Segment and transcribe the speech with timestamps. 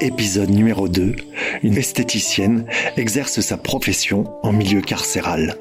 [0.00, 1.14] Épisode numéro 2.
[1.62, 2.66] Une esthéticienne
[2.96, 5.56] exerce sa profession en milieu carcéral.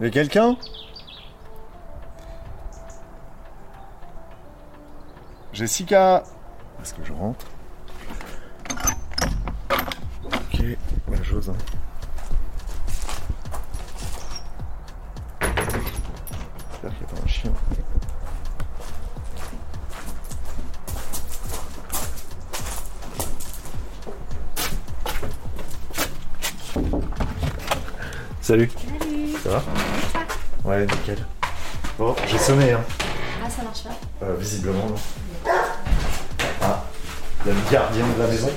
[0.00, 0.56] Y a quelqu'un
[5.52, 6.22] Jessica
[6.80, 7.44] Est-ce que je rentre
[10.24, 10.64] Ok,
[11.10, 11.52] la chose.
[16.70, 17.52] J'espère qu'il n'y a pas un chien.
[28.40, 28.70] Salut.
[28.70, 28.70] Salut
[29.42, 29.89] Ça va?
[30.64, 31.18] Ouais, nickel.
[31.98, 32.84] Bon, j'ai sonné, hein.
[33.44, 34.94] Ah, ça marche pas Euh, visiblement, non.
[36.62, 36.84] Ah,
[37.44, 38.50] il y a le gardien de la maison.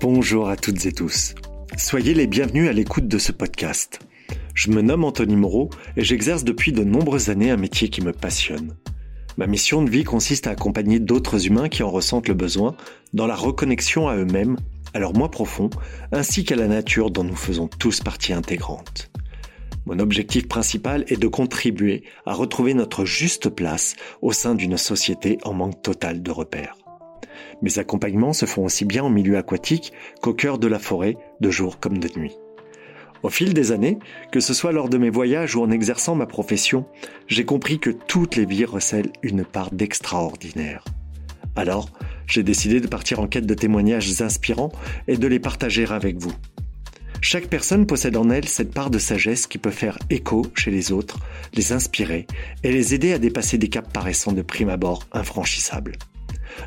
[0.00, 1.34] Bonjour à toutes et tous.
[1.76, 4.00] Soyez les bienvenus à l'écoute de ce podcast.
[4.54, 8.12] Je me nomme Anthony Moreau et j'exerce depuis de nombreuses années un métier qui me
[8.12, 8.76] passionne.
[9.36, 12.76] Ma mission de vie consiste à accompagner d'autres humains qui en ressentent le besoin
[13.14, 14.56] dans la reconnexion à eux-mêmes,
[14.94, 15.70] à leur moi profond,
[16.12, 19.10] ainsi qu'à la nature dont nous faisons tous partie intégrante.
[19.86, 25.38] Mon objectif principal est de contribuer à retrouver notre juste place au sein d'une société
[25.44, 26.76] en manque total de repères.
[27.60, 31.50] Mes accompagnements se font aussi bien en milieu aquatique qu'au cœur de la forêt, de
[31.50, 32.36] jour comme de nuit.
[33.22, 33.98] Au fil des années,
[34.32, 36.86] que ce soit lors de mes voyages ou en exerçant ma profession,
[37.26, 40.84] j'ai compris que toutes les vies recèlent une part d'extraordinaire.
[41.56, 41.88] Alors,
[42.26, 44.72] j'ai décidé de partir en quête de témoignages inspirants
[45.08, 46.34] et de les partager avec vous.
[47.26, 50.92] Chaque personne possède en elle cette part de sagesse qui peut faire écho chez les
[50.92, 51.20] autres,
[51.54, 52.26] les inspirer
[52.62, 55.96] et les aider à dépasser des caps paraissant de prime abord infranchissables.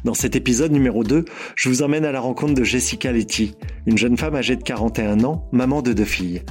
[0.04, 1.26] Dans cet épisode numéro 2,
[1.56, 3.54] je vous emmène à la rencontre de Jessica Letty,
[3.86, 6.42] une jeune femme âgée de 41 ans, maman de deux filles.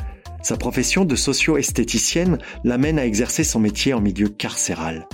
[0.41, 5.09] Sa profession de socio-esthéticienne l'amène à exercer son métier en milieu carcéral.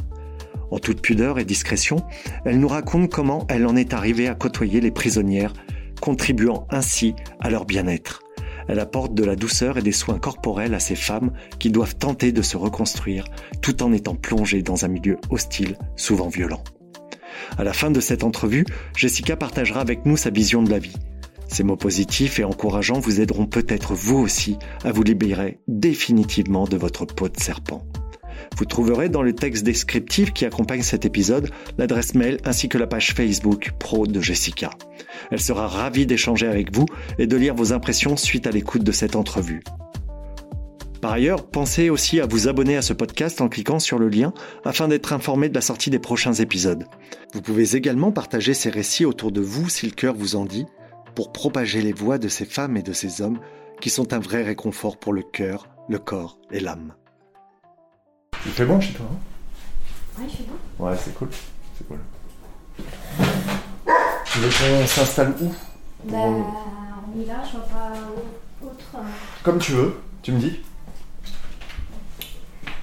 [0.70, 2.04] En toute pudeur et discrétion,
[2.44, 5.54] elle nous raconte comment elle en est arrivée à côtoyer les prisonnières,
[6.02, 8.21] contribuant ainsi à leur bien-être.
[8.68, 12.32] Elle apporte de la douceur et des soins corporels à ces femmes qui doivent tenter
[12.32, 13.24] de se reconstruire
[13.60, 16.62] tout en étant plongées dans un milieu hostile, souvent violent.
[17.58, 18.64] À la fin de cette entrevue,
[18.96, 20.96] Jessica partagera avec nous sa vision de la vie.
[21.48, 26.78] Ces mots positifs et encourageants vous aideront peut-être vous aussi à vous libérer définitivement de
[26.78, 27.86] votre peau de serpent.
[28.56, 32.86] Vous trouverez dans le texte descriptif qui accompagne cet épisode l'adresse mail ainsi que la
[32.86, 34.70] page Facebook pro de Jessica.
[35.30, 36.86] Elle sera ravie d'échanger avec vous
[37.18, 39.62] et de lire vos impressions suite à l'écoute de cette entrevue.
[41.00, 44.32] Par ailleurs, pensez aussi à vous abonner à ce podcast en cliquant sur le lien
[44.64, 46.86] afin d'être informé de la sortie des prochains épisodes.
[47.34, 50.66] Vous pouvez également partager ces récits autour de vous si le cœur vous en dit,
[51.16, 53.40] pour propager les voix de ces femmes et de ces hommes
[53.80, 56.94] qui sont un vrai réconfort pour le cœur, le corps et l'âme.
[58.46, 59.06] Il fait bon chez toi,
[60.18, 60.84] Ouais, je suis bon.
[60.86, 61.28] Ouais, c'est cool.
[61.76, 61.98] C'est cool.
[64.32, 64.48] Tu veux
[64.80, 65.52] qu'on s'installe où
[66.04, 67.92] Bah, on y va, je vois pas
[68.62, 68.76] autre.
[68.96, 69.00] euh,
[69.42, 70.60] Comme tu veux, tu me dis.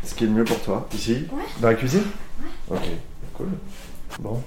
[0.03, 1.44] Ce qui est le mieux pour toi, ici Ouais.
[1.62, 2.03] Dans la cuisine
[2.69, 2.81] Ok,
[3.33, 3.47] cool.
[4.19, 4.41] Bon.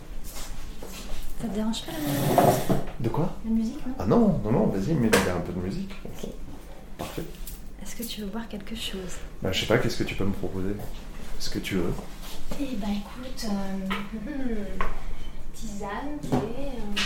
[1.40, 2.68] Ça te dérange pas la musique
[3.00, 5.94] De quoi La musique, non Ah non, non, non, vas-y, mets un peu de musique.
[6.98, 7.24] Parfait.
[7.82, 9.16] Est-ce que tu veux boire quelque chose?
[9.42, 10.74] Bah, je sais pas, qu'est-ce que tu peux me proposer?
[11.40, 11.92] Ce que tu veux.
[12.60, 14.64] Eh bah écoute, euh,
[15.66, 16.28] tisane, thé,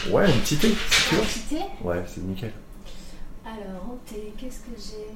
[0.08, 1.20] euh, Ouais, un petit thé, si tu veux.
[1.20, 1.60] un petit thé.
[1.84, 2.52] Ouais, c'est nickel.
[3.44, 5.14] Alors, en thé, qu'est-ce que j'ai?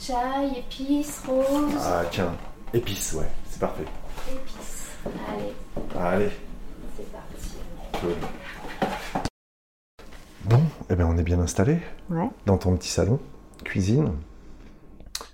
[0.00, 2.34] Chai, épices, rose, Ah, tiens,
[2.72, 3.84] épices, ouais, c'est parfait.
[4.30, 4.88] épices.
[5.28, 5.52] Allez,
[5.98, 6.30] Allez,
[6.96, 7.56] c'est parti.
[8.00, 8.14] cool.
[10.44, 10.60] Bon,
[10.90, 11.78] eh ben on est bien installé
[12.10, 12.28] Ouais.
[12.46, 13.20] dans ton petit salon,
[13.64, 14.12] cuisine,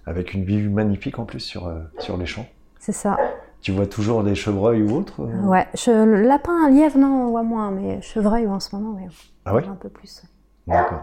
[0.07, 2.47] avec une vue magnifique en plus sur, euh, sur les champs.
[2.79, 3.17] C'est ça.
[3.61, 5.67] Tu vois toujours des chevreuils ou autres euh Ouais.
[6.07, 9.09] lapin, lièvre, non, on voit moins, mais chevreuil en ce moment, mais
[9.45, 10.23] Ah ouais un peu plus.
[10.67, 11.03] D'accord.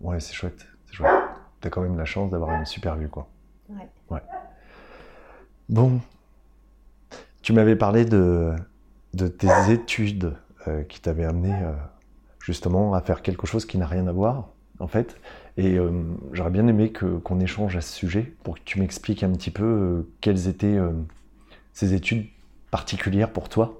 [0.00, 1.10] Ouais, c'est chouette, c'est chouette.
[1.60, 3.28] T'as quand même la chance d'avoir une super vue, quoi.
[3.70, 3.88] Ouais.
[4.10, 4.22] Ouais.
[5.68, 6.00] Bon,
[7.42, 8.52] tu m'avais parlé de,
[9.14, 10.34] de tes études
[10.68, 11.72] euh, qui t'avaient amené euh,
[12.40, 14.48] justement à faire quelque chose qui n'a rien à voir,
[14.78, 15.16] en fait.
[15.56, 15.90] Et euh,
[16.32, 19.50] j'aurais bien aimé que, qu'on échange à ce sujet pour que tu m'expliques un petit
[19.50, 20.78] peu quelles étaient
[21.76, 22.24] ces études
[22.70, 23.74] particulières pour toi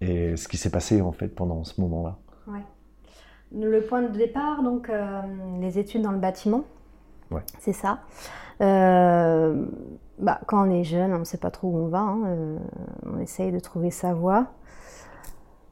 [0.00, 2.16] et ce qui s'est passé en fait pendant ce moment-là.
[2.48, 2.64] Ouais.
[3.56, 5.20] Le point de départ, donc, euh,
[5.60, 6.64] les études dans le bâtiment.
[7.30, 7.42] Ouais.
[7.60, 8.00] C'est ça.
[8.60, 9.64] Euh,
[10.18, 12.00] bah, quand on est jeune, on ne sait pas trop où on va.
[12.00, 12.58] hein, euh,
[13.06, 14.48] on essaye de trouver sa voie.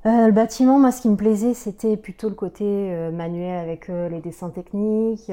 [0.05, 4.51] Le bâtiment, moi, ce qui me plaisait, c'était plutôt le côté manuel avec les dessins
[4.51, 5.33] techniques.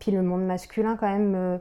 [0.00, 1.60] puis le monde masculin, quand même,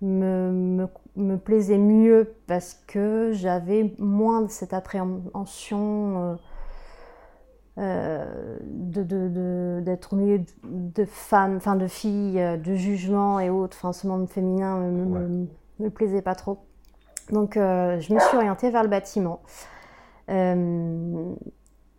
[0.00, 0.82] me, me,
[1.16, 6.36] me- me plaisait mieux parce que j'avais moins de cette appréhension euh,
[7.78, 13.38] euh, de, de- de- d'être au milieu de, femmes, enfin de filles, euh, de jugement
[13.40, 13.76] et autres.
[13.78, 15.20] Enfin, ce monde féminin me, me- Ouais.
[15.20, 15.48] me-
[15.80, 16.58] me plaisait pas trop.
[17.30, 19.40] Donc, euh, je me suis orientée vers le bâtiment.
[20.30, 21.34] Euh,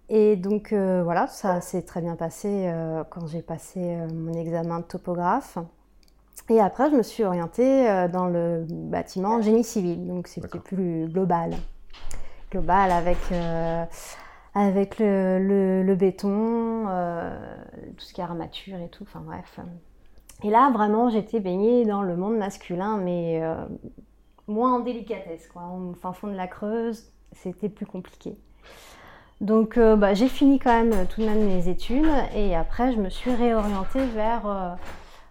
[0.10, 2.72] et donc, voilà, ça s'est très bien passé
[3.12, 5.58] quand j'ai passé mon examen de topographe.
[6.50, 10.08] Et après, je me suis orientée euh, dans le bâtiment génie civil.
[10.08, 11.52] Donc, c'était plus global.
[12.52, 13.84] Global avec, euh,
[14.56, 17.38] avec le, le- le béton, euh,
[17.98, 19.04] tout ce qui est armature et tout.
[19.04, 19.60] Enfin, bref.
[20.44, 23.56] Et là, vraiment, j'étais baignée dans le monde masculin, mais euh,
[24.48, 25.64] moins en délicatesse, quoi.
[25.72, 28.36] Au fin fond de la Creuse, c'était plus compliqué.
[29.42, 32.98] Donc, euh, bah, j'ai fini quand même tout de même mes études et après, je
[33.00, 34.70] me suis réorientée vers euh,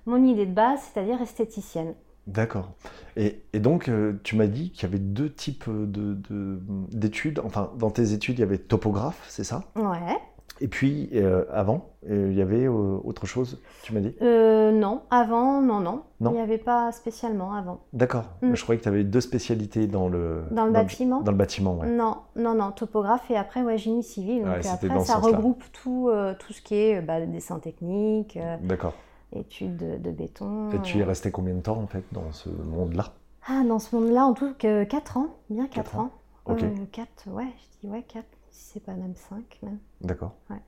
[0.09, 1.95] mon idée de base, c'est-à-dire esthéticienne.
[2.27, 2.71] D'accord.
[3.17, 6.61] Et, et donc, euh, tu m'as dit qu'il y avait deux types de, de-
[6.93, 7.41] d'études.
[7.45, 9.65] Enfin, dans tes études, il y avait topographe, c'est ça?
[9.77, 10.17] Ouais.
[10.61, 14.15] Et puis, euh, avant, euh, il y avait euh, autre chose, tu m'as dit?
[14.21, 16.03] Euh, non, avant, non, non.
[16.21, 16.31] Non.
[16.33, 17.81] Il n'y avait pas spécialement avant.
[17.93, 18.25] D'accord.
[18.43, 18.55] Mm.
[18.55, 21.77] Je croyais que tu avais deux spécialités dans le, Dans le bâtiment Dans le bâtiment,
[21.77, 21.89] ouais.
[21.89, 24.43] Non, non, non, topographe et après, ouais, génie civil.
[24.43, 26.11] Donc Ouais, après, ça regroupe tout,
[26.41, 28.95] tout ce qui est bah, dessin technique, D'accord.
[29.33, 30.71] Études de, de béton.
[30.73, 31.07] Et tu es euh.
[31.07, 33.15] resté combien de temps, en fait, dans ce monde-là?
[33.47, 36.03] Ah, dans ce monde-là, en tout cas, 4 ans, bien 4 Quatre ans.
[36.03, 36.13] ans.
[36.47, 36.65] Ok.
[36.93, 39.79] 4, ouais, je dis ouais, 4, si c'est pas même 5 même.
[40.01, 40.35] D'accord.
[40.51, 40.61] Ouais.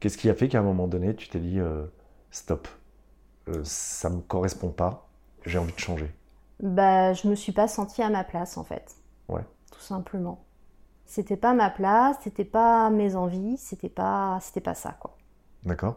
[0.00, 1.86] Qu'est-ce qui a fait qu'à un moment donné, tu t'es dit euh,
[2.30, 2.68] stop,
[3.48, 5.08] euh, ça me correspond pas,
[5.44, 6.12] j'ai envie de changer?
[6.60, 8.96] Bah, je me suis pas sentie à ma place en fait.
[9.28, 9.44] Ouais.
[9.72, 10.44] Tout simplement.
[11.06, 15.16] C'était pas ma place, c'était pas mes envies, c'était pas, c'était pas ça quoi.
[15.64, 15.96] D'accord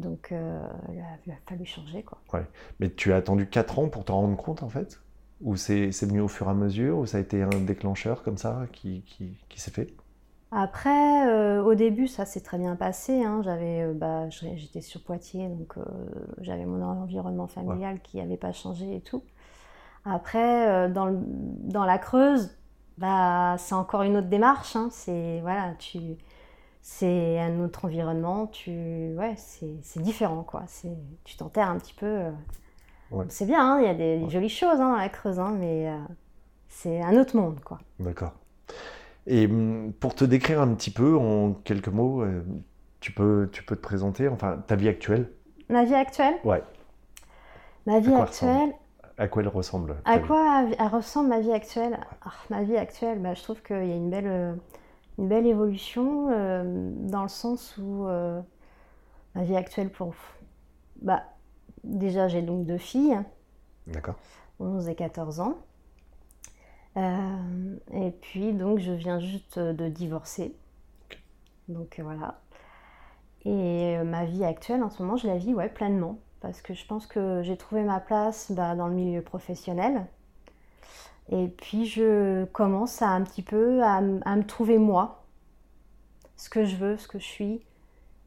[0.00, 0.60] Donc, euh,
[0.92, 1.00] il,
[1.32, 2.18] a, fallu changer quoi.
[2.78, 5.00] Mais tu as attendu 4 ans pour t'en rendre compte, en fait?
[5.40, 6.98] Ou c'est venu au fur et à mesure?
[6.98, 9.94] Ou ça a été un déclencheur comme ça qui, qui, qui s'est fait?
[10.52, 13.22] Après, euh, au début, ça s'est très bien passé.
[13.24, 13.40] hein.
[13.44, 15.82] J'avais, euh, bah, j'étais sur Poitiers, donc euh,
[16.40, 19.22] j'avais mon environnement familial qui n'avait pas changé et tout.
[20.04, 22.50] Après, dans, le- dans la Creuse,
[22.98, 24.76] bah, c'est encore une autre démarche.
[24.76, 24.88] hein.
[24.90, 25.98] C'est voilà, tu,
[26.82, 28.46] c'est un autre environnement.
[28.48, 30.62] Tu, ouais, c'est différent quoi.
[30.66, 30.90] C'est,
[31.24, 32.06] tu t'enterres un petit peu.
[32.06, 32.30] euh.
[33.10, 33.26] Ouais.
[33.28, 33.60] C'est bien.
[33.74, 34.30] hein, Il y a des, des Ouais.
[34.30, 35.96] jolies choses hein, la Creuse, hein, mais euh,
[36.68, 37.78] c'est un autre monde quoi.
[37.98, 38.32] D'accord.
[39.26, 42.42] Et hum, pour te décrire un petit peu, en quelques mots, euh,
[43.00, 45.30] tu peux, tu peux te présenter, enfin, ta vie actuelle?
[45.68, 46.34] Ma vie actuelle?
[46.44, 46.62] Ouais.
[47.86, 48.72] Ma vie actuelle.
[49.18, 51.98] À quoi elle ressemble À quoi elle ressemble ma vie actuelle?
[52.24, 54.58] Ah, Ma vie actuelle, bah, je trouve qu'il y a une belle,
[55.20, 58.40] une belle évolution euh, dans le sens où euh,
[59.34, 60.14] ma vie actuelle pour...
[61.02, 61.22] Bah,
[61.84, 63.20] déjà, j'ai donc deux filles,
[63.86, 64.14] D'accord.
[64.60, 65.58] 11 et 14 ans.
[66.96, 70.56] Euh, et puis, donc, je viens juste de divorcer.
[71.68, 72.40] Donc, voilà.
[73.44, 76.18] Et ma vie actuelle, en ce moment, je la vis ouais, pleinement.
[76.40, 80.06] Parce que je pense que j'ai trouvé ma place bah, dans le milieu professionnel.
[81.30, 85.24] Et puis, je commence à un petit peu à, me trouver moi.
[86.36, 87.64] Ce que je veux, ce que je suis.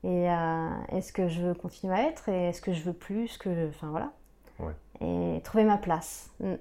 [0.03, 3.29] Et euh, est-ce que je veux continuer à être et est-ce que je veux plus
[3.29, 4.11] ce que je- Enfin, voilà.
[4.59, 4.73] Ouais.
[5.01, 6.29] Et trouver ma place.
[6.39, 6.55] Mm.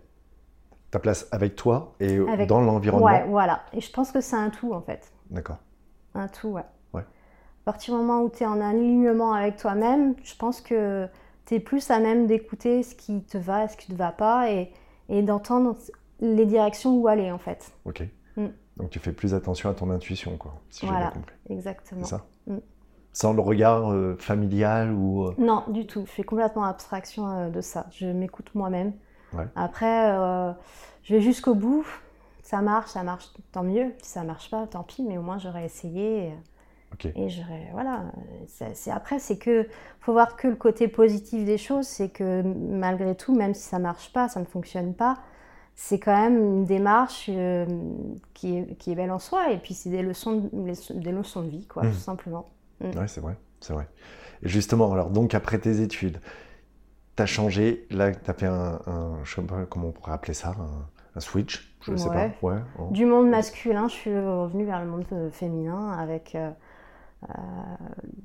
[0.91, 3.63] Ta place avec toi et Avec- dans l'environnement Ouais, voilà.
[3.73, 5.13] Et je pense que c'est un tout, en fait.
[5.31, 5.59] D'accord.
[6.15, 6.65] Un tout, ouais.
[6.93, 7.03] Ouais.
[7.03, 11.09] À partir du moment où tu es en alignement avec toi-même, je pense que
[11.47, 14.13] tu es plus à même d'écouter ce qui te va ce qui ne te va
[14.13, 14.73] pas et,
[15.09, 15.77] et d'entendre
[16.23, 17.73] les directions où aller, en fait.
[17.85, 18.03] Ok.
[18.37, 18.47] Mm.
[18.79, 21.07] Donc tu fais plus attention à ton intuition, quoi, si j'ai Voilà.
[21.11, 21.35] bien compris.
[21.51, 22.05] Exactement.
[22.05, 22.57] C'est ça Mm.
[23.13, 25.25] Sans le regard euh, familial ou...
[25.27, 26.05] euh, Non, du tout.
[26.07, 27.87] Je fais complètement abstraction euh, de ça.
[27.91, 28.95] Je m'écoute moi-même.
[29.35, 29.45] Ouais.
[29.55, 30.11] Après,
[31.03, 31.87] je vais jusqu'au bout.
[32.43, 33.93] Ça marche, ça marche, tant mieux.
[34.03, 36.29] Si ça marche pas, tant pis, mais au moins j'aurais essayé.
[36.29, 36.33] et-
[36.95, 37.07] Ok.
[37.15, 37.69] Et j'aurais.
[37.73, 38.03] Voilà.
[38.49, 39.67] C'est- après, c'est que.
[40.01, 43.79] faut voir que le côté positif des choses, c'est que malgré tout, même si ça
[43.79, 45.19] marche pas, ça ne fonctionne pas,
[45.75, 47.67] c'est quand même une démarche euh,
[48.35, 49.51] qui, est, qui, est, belle en soi.
[49.51, 51.93] Et puis, c'est des leçons, de, des leçons de vie, quoi, mmh.
[51.93, 52.51] tout simplement.
[52.81, 52.91] Mmh.
[52.97, 53.89] Oui, c'est vrai, c'est vrai.
[54.43, 56.21] Et justement, alors, donc, après tes études,
[57.17, 60.13] tu as changé, là, tu as fait un, un, je sais pas comment on pourrait
[60.13, 60.55] appeler ça,
[61.15, 62.31] un, switch, je ne sais pas.
[62.41, 62.59] Ouais,
[62.91, 66.51] Du monde masculin, je suis revenue vers le monde euh, féminin avec euh,
[67.29, 67.33] euh,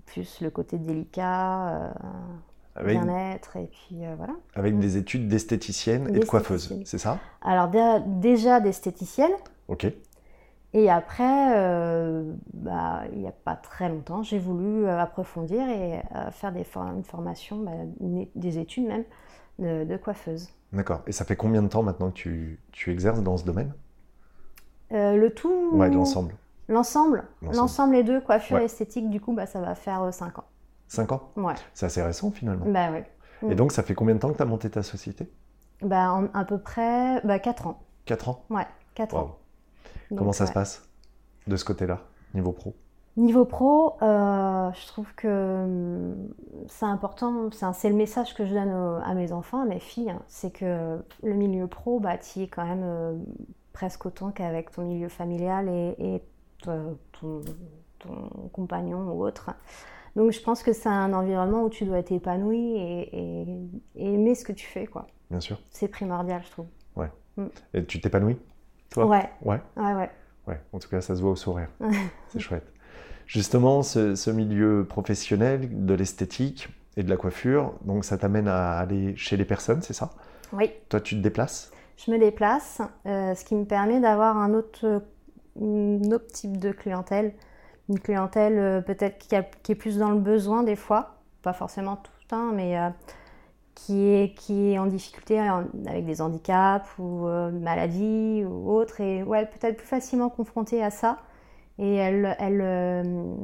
[0.06, 1.94] plus le côté délicat,
[2.84, 4.34] bien-être, et puis voilà.
[4.56, 4.80] Avec mmh.
[4.80, 7.20] des études d'esthéticienne et de coiffeuse, c'est ça?
[7.42, 7.70] Alors
[8.06, 9.32] déjà d'esthéticienne.
[9.68, 9.88] Ok.
[10.74, 16.02] Et après, euh, bah, il n'y a pas très longtemps, j'ai voulu euh, approfondir et
[16.16, 17.72] euh, faire des une formation, bah,
[18.36, 19.04] des études même,
[19.60, 20.50] de, coiffeuse.
[20.74, 21.02] D'accord.
[21.08, 23.74] Et ça fait combien de temps maintenant que tu, tu exerces dans ce domaine?
[24.92, 26.36] Le tout Ouais, l'ensemble.
[26.68, 30.46] L'ensemble L'ensemble, les deux, coiffure et esthétique, du coup, bah, ça va faire 5 ans.
[30.88, 31.54] 5 ans Ouais.
[31.74, 32.66] C'est assez récent finalement.
[32.68, 32.90] Bah.
[33.50, 35.32] Et donc, ça fait combien de temps que tu as monté ta société?
[35.82, 37.80] Bah, À peu près bah, 4 ans.
[38.06, 38.44] 4 ans?
[38.50, 38.66] Ouais,
[38.96, 39.38] 4 ans.
[40.16, 40.88] Comment ça se passe
[41.48, 42.00] de ce côté-là,
[42.34, 42.74] niveau pro?
[43.18, 45.28] Niveau pro, euh, je trouve que
[45.64, 46.30] hum,
[46.68, 48.70] c'est important, c'est le message que je donne
[49.04, 50.22] à mes enfants, à mes filles, hein.
[50.28, 53.18] c'est que le milieu pro, bah, tu es quand même euh,
[53.74, 56.22] presque autant qu'avec ton milieu familial et,
[56.62, 56.98] ton,
[58.54, 59.50] compagnon ou autre.
[60.18, 63.46] Donc je pense que c'est un environnement où tu dois être épanoui et,
[63.96, 64.88] aimer ce que tu fais.
[64.88, 65.06] quoi.
[65.30, 65.62] Bien sûr.
[65.70, 66.66] C'est primordial, je trouve.
[66.96, 67.12] Ouais.
[67.38, 67.46] Mm.
[67.76, 68.38] Et tu t'épanouis
[68.90, 69.06] toi?
[69.06, 69.30] Ouais.
[69.44, 69.62] ouais?
[69.76, 70.10] Ouais, ouais.
[70.48, 71.68] Ouais, en tout cas, ça se voit au sourire.
[72.30, 72.74] c'est chouette.
[73.28, 79.16] Justement, ce, milieu professionnel de l'esthétique et de la coiffure, donc ça t'amène à aller
[79.18, 80.10] chez les personnes, c'est ça?
[80.52, 80.72] Oui.
[80.90, 81.72] Toi, tu te déplaces?
[81.98, 85.04] Je me déplace, euh, ce qui me permet d'avoir un autre,
[85.60, 87.34] autre type de clientèle.
[87.90, 91.96] Une clientèle euh, peut-être qui, qui, est plus dans le besoin des fois, pas forcément
[91.96, 92.90] tout le temps, mais euh,
[93.78, 99.22] qui est, qui est en difficulté avec des handicaps ou euh, maladies ou autres, et
[99.22, 101.20] ouais, peut-être plus facilement confrontée à ça.
[101.78, 103.36] Et elle, elle, euh,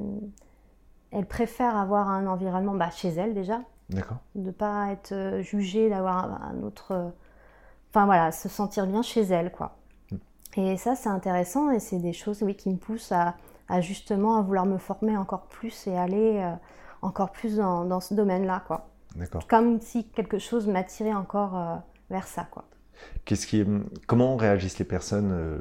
[1.12, 3.62] elle préfère avoir un environnement bah, chez elle déjà.
[3.90, 4.18] D'accord.
[4.34, 7.14] De ne pas être euh, jugée, d'avoir un, autre.
[7.92, 9.78] Enfin voilà, se sentir bien chez elle, quoi.
[10.12, 10.18] Hmm.
[10.60, 13.36] Et ça, c'est intéressant et c'est des choses oui, qui me poussent à,
[13.74, 16.54] à, justement à vouloir me former encore plus et aller
[17.02, 18.90] encore plus dans, dans ce domaine-là, quoi.
[19.48, 21.76] Comme si quelque chose m'attirait encore euh,
[22.10, 22.66] vers ça, quoi.
[23.26, 23.64] Qu'est-ce qui,
[24.08, 25.60] comment réagissent les personnes euh,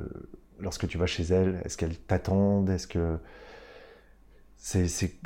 [0.59, 1.61] lorsque tu vas chez elles?
[1.65, 2.71] Est-ce qu'elles t'attendent?
[2.71, 3.19] Est-ce que
[4.57, 5.21] c'est, c'est,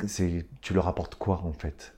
[0.61, 1.95] tu leur apportes quoi en fait?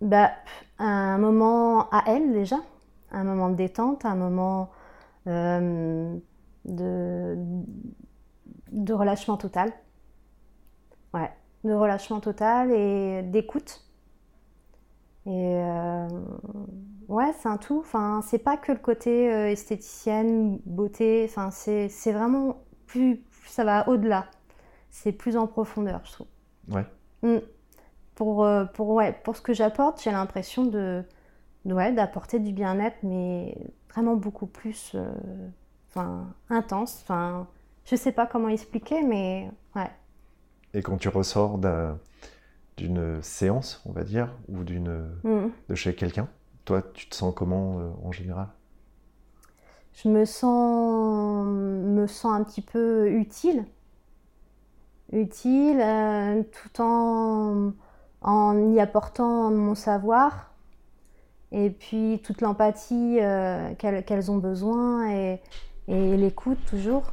[0.00, 0.30] Bah,
[0.78, 2.58] un moment à elles déjà,
[3.12, 4.70] un moment de détente, un moment
[5.26, 6.16] euh,
[6.64, 7.36] de,
[8.72, 9.72] de relâchement total.
[11.14, 11.30] Ouais,
[11.64, 13.88] de relâchement total et d'écoute
[15.28, 16.08] et euh,
[17.08, 17.80] ouais, c'est un tout.
[17.80, 21.26] Enfin, c'est pas que le côté euh, esthéticienne, beauté.
[21.28, 24.26] Enfin, c'est, vraiment plus, ça va au-delà.
[24.90, 26.26] C'est plus en profondeur, je trouve.
[26.70, 26.86] Ouais.
[27.22, 27.40] Mm.
[28.14, 31.04] Pour, euh, pour, ouais, pour ce que j'apporte, j'ai l'impression de,
[31.66, 33.54] ouais, d'apporter du bien-être, mais
[33.90, 34.96] vraiment beaucoup plus
[35.90, 37.00] enfin, intense.
[37.02, 37.46] Enfin,
[37.84, 39.90] je sais pas comment expliquer, mais ouais.
[40.74, 41.98] Et quand tu ressors d'un
[42.78, 45.50] d'une séance, on va dire, ou d'une mm.
[45.68, 46.28] de chez quelqu'un.
[46.64, 48.46] Toi, tu te sens comment euh, en général?
[49.94, 53.64] Je me sens me sens un petit peu utile,
[55.12, 57.72] utile, euh, tout en
[58.20, 60.52] en y apportant mon savoir
[61.52, 65.40] et puis toute l'empathie euh, qu'elles ont besoin et,
[65.88, 67.12] et l'écoute toujours.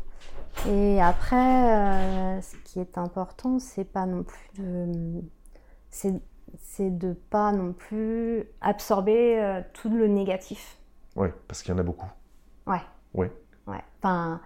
[0.68, 5.24] Et après, ce qui est important, c'est pas non plus de
[6.58, 10.78] c'est de pas non plus absorber euh, tout le négatif.
[11.16, 12.10] Oui, parce qu'il y en a beaucoup.
[12.68, 12.82] Ouais.
[13.14, 13.28] Oui.
[13.68, 13.82] Ouais.
[14.00, 14.42] Enfin,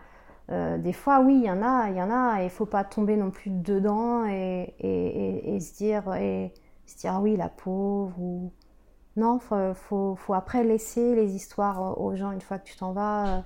[0.51, 2.65] euh, des fois, oui, il y en a, il y en a, et il faut
[2.65, 6.53] pas tomber non plus dedans et, et, et, se dire, et
[6.85, 8.51] se dire, ah oui, la pauvre, ou...
[9.15, 12.93] Non, faut, faut, faut, après laisser les histoires aux gens une fois que tu t'en
[12.93, 13.41] vas, euh,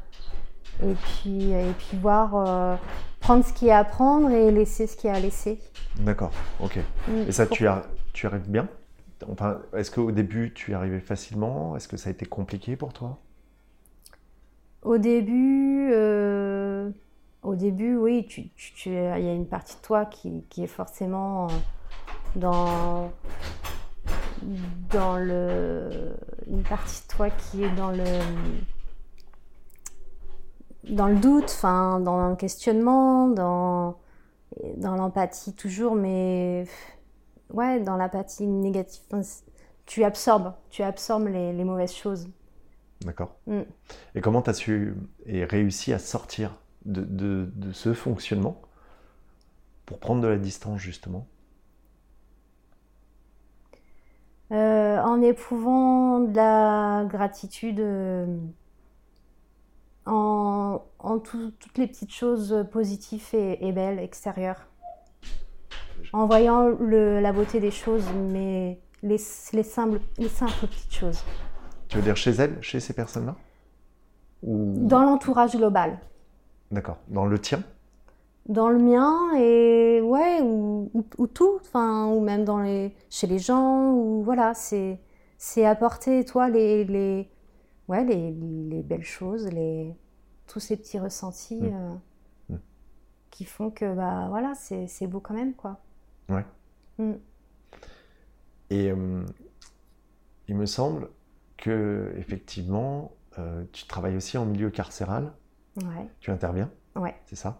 [0.82, 2.77] et puis, et puis voir,
[3.24, 5.60] prendre ce qu'il y a à prendre et laisser ce qu'il y a à laisser.
[6.00, 6.79] D'accord, ok.
[7.08, 7.22] Mm.
[7.27, 8.67] Et ça, tu, arrives bien?
[9.32, 11.75] Enfin, Est-ce qu'au début, tu y arrivais facilement?
[11.77, 13.20] Est-ce que ça a été compliqué pour toi?
[14.82, 16.89] Au début, euh,
[17.41, 21.48] au début oui, il tu, y a une partie de toi qui, qui est forcément
[22.36, 23.13] dans,
[24.91, 26.13] dans le.
[26.50, 28.03] Une partie de toi qui est dans le
[30.89, 33.97] dans le doute, enfin, dans le questionnement, dans,
[34.77, 36.65] dans l'empathie toujours, mais
[37.51, 39.01] ouais, dans l'apathie négative.
[39.85, 42.27] Tu absorbes, tu absorbes les, mauvaises choses.
[43.01, 43.35] D'accord.
[43.47, 43.61] Mm.
[44.15, 48.61] Et comment tu as su et réussi à sortir de, de- de ce fonctionnement
[49.85, 51.27] pour prendre de la distance, justement?
[54.51, 58.25] Euh, en éprouvant de la gratitude euh,
[60.05, 64.67] en, en tout- toutes les petites choses positives et, et belles extérieures.
[66.12, 69.17] En voyant le- la beauté des choses, mais les,
[69.53, 71.24] les simples, les simples petites choses.
[71.88, 73.36] Tu veux dire chez elle, chez ces personnes-là?
[74.43, 74.74] Ou...
[74.88, 76.00] Dans l'entourage global.
[76.72, 76.98] D'accord.
[77.07, 77.63] Dans le tien?
[78.48, 83.25] Dans le mien et ouais, ou, ou- ou tout, enfin, ou même dans les, chez
[83.27, 85.00] les gens, ou voilà, c'est,
[85.38, 87.29] c'est apporter, toi, les, les,
[87.87, 89.93] ouais, les, les belles choses, les,
[90.47, 91.73] tous ces petits ressentis Mm.
[91.73, 91.93] euh,
[92.49, 92.57] Mm.
[93.31, 95.79] qui font que, bah voilà, c'est, beau quand même, quoi.
[96.29, 96.45] Ouais.
[96.97, 97.13] Mm.
[98.69, 99.23] Et euh,
[100.47, 101.09] il me semble
[101.57, 105.31] que effectivement, euh, tu travailles aussi en milieu carcéral.
[105.77, 107.15] Ouais, Tu interviens, ouais.
[107.25, 107.59] c'est ça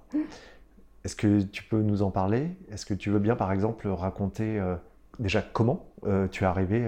[1.03, 2.55] Est-ce que tu peux nous en parler?
[2.69, 4.61] Est-ce que tu veux bien, par exemple, raconter
[5.19, 5.87] déjà comment
[6.31, 6.87] tu es arrivé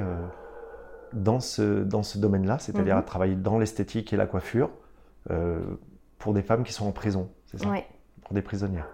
[1.16, 3.00] dans ce, dans ce domaine-là, c'est-à-dire Mhm.
[3.00, 4.70] à travailler dans l'esthétique et la coiffure
[5.32, 5.60] euh,
[6.20, 7.70] pour des femmes qui sont en prison, c'est ça?
[7.70, 7.86] Ouais.
[8.24, 8.88] Pour des prisonnières.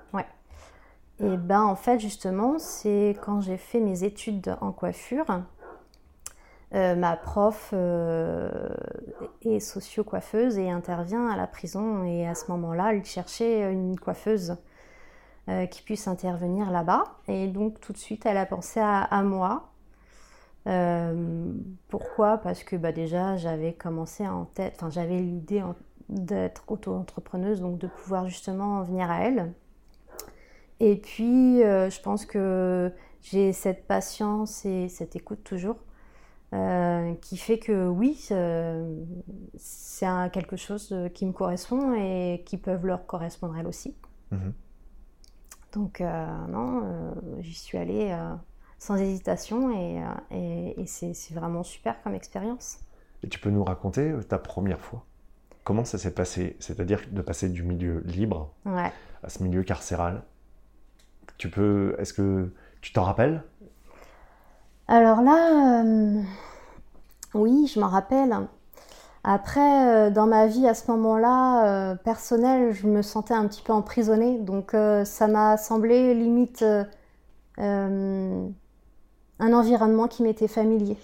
[1.23, 5.27] Et ben en fait justement c'est quand j'ai fait mes études en coiffure,
[6.73, 8.49] euh, ma prof euh,
[9.43, 14.55] est socio-coiffeuse et intervient à la prison et à ce moment-là elle cherchait une coiffeuse
[15.49, 19.21] euh, qui puisse intervenir là-bas et donc tout de suite elle a pensé à, à
[19.21, 19.70] moi.
[20.67, 21.53] Euh,
[21.87, 22.37] pourquoi?
[22.37, 25.63] Parce que bah, déjà j'avais commencé en tête, enfin j'avais l'idée
[26.09, 29.53] d'être auto-entrepreneuse donc de pouvoir justement venir à elle.
[30.79, 35.77] Et puis, euh, je pense que j'ai cette patience et cette écoute toujours
[36.53, 38.15] euh, qui fait que oui,
[39.57, 43.95] c'est quelque chose qui me correspond et qui peuvent leur correspondre elles aussi.
[44.31, 44.53] Mhm.
[45.73, 48.11] Donc, non, j'y suis allée
[48.81, 52.79] sans hésitation et, euh, et- et c'est vraiment super comme expérience.
[53.23, 55.05] Et tu peux nous raconter euh, ta première fois?
[55.63, 56.57] Comment ça s'est passé?
[56.59, 58.91] C'est-à-dire de passer du milieu libre Ouais.
[59.21, 60.23] à ce milieu carcéral?
[61.37, 63.43] Tu peux, est-ce que tu t'en rappelles?
[64.87, 66.21] Alors là, euh,
[67.33, 68.35] oui, je m'en rappelle.
[69.23, 73.73] Après, dans ma vie à ce moment-là, euh, personnelle, je me sentais un petit peu
[73.73, 74.39] emprisonnée.
[74.39, 76.65] Donc euh, ça m'a semblé limite
[77.59, 78.47] euh,
[79.41, 80.97] un environnement qui m'était familier.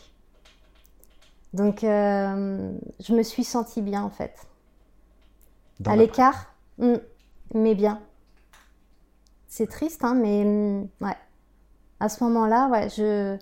[1.53, 4.47] Donc euh, je me suis sentie bien en fait.
[5.79, 6.95] Dans à l'écart, hmm,
[7.53, 7.99] mais bien.
[9.47, 11.17] C'est triste, hein, mais hmm, ouais.
[11.99, 13.37] À ce moment-là, ouais, je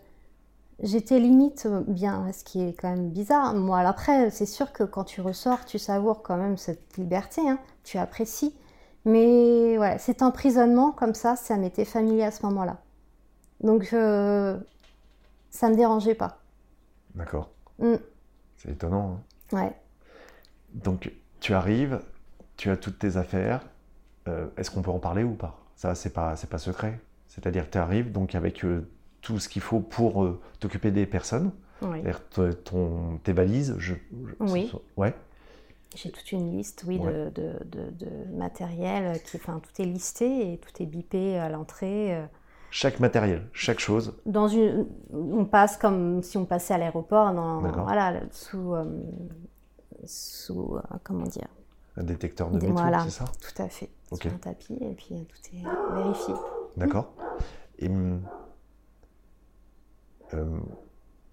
[0.82, 3.54] j'étais limite euh, bien, ce qui est quand même bizarre.
[3.54, 7.60] Moi, après, c'est sûr que quand tu ressors, tu savoures quand même cette liberté, hein,
[7.84, 8.56] tu apprécies.
[9.06, 12.78] Mais ouais, cet emprisonnement comme ça, ça m'était familier à ce moment-là.
[13.62, 14.58] Donc, euh,
[15.56, 16.40] ça me dérangeait pas.
[17.16, 17.50] D'accord.
[17.80, 17.96] Hmm,
[18.58, 19.20] C'est étonnant.
[19.54, 19.58] hein.
[19.58, 19.74] ouais.
[20.74, 22.02] Donc, tu arrives,
[22.58, 23.66] tu as toutes tes affaires.
[24.28, 25.58] Euh, est-ce qu'on peut en parler ou pas?
[25.76, 27.00] Ça, c'est pas, pas secret.
[27.28, 28.88] C'est-à-dire que tu arrives donc avec euh,
[29.22, 31.52] tout ce qu'il faut pour euh, t'occuper des personnes.
[31.82, 32.02] Oui.
[32.64, 33.76] Ton, tes valises.
[33.78, 34.72] Je, je- Oui.
[34.98, 35.14] Ouais.
[35.96, 37.14] J'ai toute une liste, oui, Ouais.
[37.14, 39.22] de, de, de- de matériel.
[39.24, 42.22] Qui, enfin, tout est listé et tout est bipé à l'entrée.
[42.78, 44.18] Chaque matériel, chaque chose.
[44.26, 48.84] Dans une, on passe comme si on passait à l'aéroport, dans, voilà, sous, euh,
[50.04, 51.48] sous, euh, comment dire,
[51.96, 53.00] Un détecteur de métaux, voilà.
[53.06, 53.24] c'est ça?
[53.40, 54.24] tout à fait, Ok.
[54.24, 56.34] sur un tapis et puis euh, tout est vérifié.
[56.76, 57.14] D'accord.
[57.80, 58.20] Et hum,
[60.34, 60.44] euh,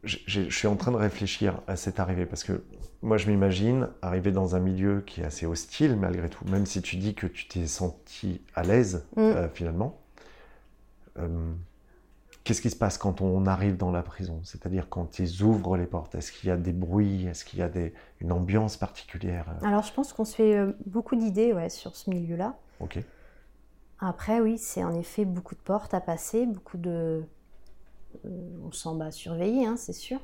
[0.04, 2.62] je suis en train de réfléchir à cette arrivée parce que
[3.02, 6.82] moi je m'imagine arriver dans un milieu qui est assez hostile malgré tout, même si
[6.82, 9.48] tu dis que tu t'es senti à l'aise Mm.
[9.54, 9.98] finalement.
[11.18, 11.52] Euh,
[12.44, 14.40] Qu'est-ce qui se passe quand on arrive dans la prison?
[14.42, 17.62] C'est-à-dire quand ils ouvrent les portes, est-ce qu'il y a des bruits, est-ce qu'il y
[17.62, 21.68] a des, une ambiance particulière Alors je pense qu'on se fait euh, beaucoup d'idées ouais,
[21.68, 22.56] sur ce milieu-là.
[22.80, 22.98] Ok.
[24.00, 27.22] Après, oui, c'est en effet beaucoup de portes à passer, beaucoup de.
[28.24, 30.18] euh, on s'en bat surveillé, hein, c'est sûr.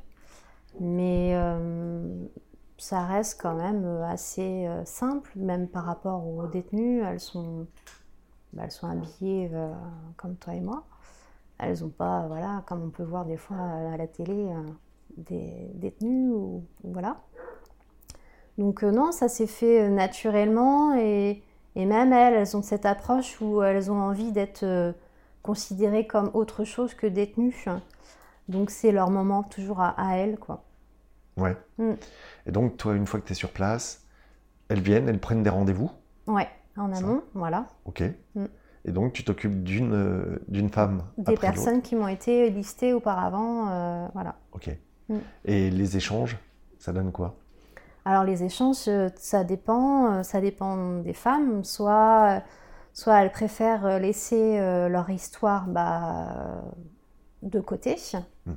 [0.80, 2.26] Mais euh,
[2.78, 7.02] ça reste quand même euh, assez euh, simple, même par rapport aux détenues.
[7.02, 7.66] Elles sont,
[8.52, 9.72] bah, elles sont habillées euh,
[10.16, 10.84] comme toi et moi.
[11.58, 14.62] Elles n'ont pas, voilà, comme on peut voir des fois à la télé, euh,
[15.16, 17.16] des détenues ou voilà.
[18.58, 21.42] Donc euh, non, ça s'est fait naturellement et,
[21.74, 24.94] et même elles, elles ont cette approche où elles ont envie d'être
[25.42, 27.64] considérées comme autre chose que détenues.
[28.48, 30.64] Donc c'est leur moment toujours à, à elles, quoi.
[31.36, 31.56] Ouais.
[31.78, 31.92] Mm.
[32.46, 34.04] Et donc, toi, une fois que tu es sur place,
[34.68, 35.90] elles viennent, elles prennent des rendez-vous?
[36.26, 36.48] Ouais,
[36.80, 36.98] en Ça.
[37.04, 37.66] amont, voilà.
[37.84, 38.02] Ok.
[38.34, 38.44] Mm.
[38.84, 42.92] Et donc, tu t'occupes d'une euh, d'une femme Des après personnes qui m'ont été listées
[42.92, 44.36] auparavant, euh, voilà.
[44.52, 44.70] Ok.
[45.08, 45.16] Mm.
[45.44, 46.38] Et les échanges,
[46.78, 47.36] ça donne quoi?
[48.04, 51.64] Alors les échanges, euh, ça dépend, ça dépend des femmes.
[51.64, 52.42] Soit,
[52.94, 56.62] soit elles préfèrent laisser euh, leur histoire bah,
[57.42, 57.96] de côté.
[58.46, 58.52] Mm.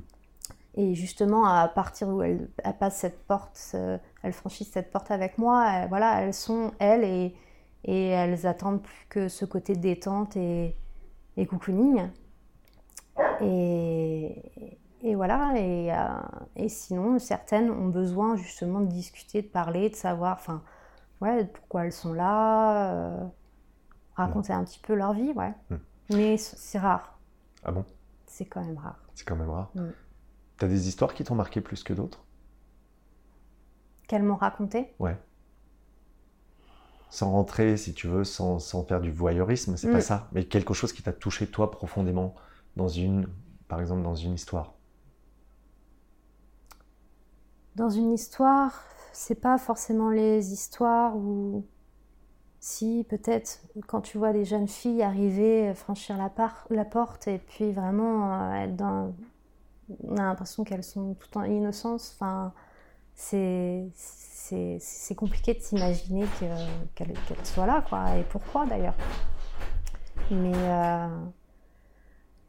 [0.74, 3.76] Et justement, à partir où elles, elles passent cette porte,
[4.22, 7.34] elles franchissent cette porte avec moi, elles- voilà, elles sont elles et,
[7.84, 10.76] et elles attendent plus que ce côté détente et,
[11.36, 12.10] et cocooning.
[13.40, 15.96] Et, et voilà, et, euh,
[16.56, 20.62] et sinon, certaines ont besoin justement de discuter, de parler, de savoir enfin,
[21.20, 23.26] ouais, pourquoi elles sont là, euh,
[24.14, 25.52] raconter un petit peu leur vie, ouais.
[25.70, 25.76] Mm.
[26.10, 27.18] Mais c'est rare,
[27.64, 27.84] Ah bon?
[28.26, 28.98] C'est quand même rare.
[29.14, 29.70] C'est quand même rare.
[29.74, 29.90] Mm.
[30.58, 32.24] T'as des histoires qui t'ont marqué plus que d'autres?
[34.06, 34.94] Qu'elles m'ont raconté?
[34.98, 35.16] Ouais.
[37.12, 39.90] Sans rentrer, si tu veux, sans, sans faire du voyeurisme, c'est Mm.
[39.90, 40.28] pas ça.
[40.32, 42.34] Mais quelque chose qui t'a touché toi profondément
[42.76, 43.28] dans une,
[43.68, 44.74] par exemple, dans une histoire.
[47.76, 51.64] Dans une histoire, c'est pas forcément les histoires où,
[52.60, 57.28] si peut-être quand tu vois des jeunes filles arriver, euh, franchir la, par- la porte
[57.28, 59.14] et puis vraiment euh, être dans.
[60.04, 62.12] On a l'impression qu'elles sont tout en innocence.
[62.16, 62.52] Enfin,
[63.30, 68.16] c'est compliqué de s'imaginer que- qu'elles qu'elles soient là, quoi.
[68.16, 68.94] Et pourquoi d'ailleurs
[70.30, 71.08] Mais euh,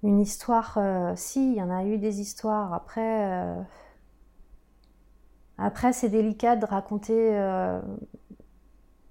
[0.04, 2.74] une histoire, euh, si, il y en a eu des histoires.
[2.74, 3.32] Après.
[3.32, 3.62] euh,
[5.58, 7.32] après, c'est délicat de raconter.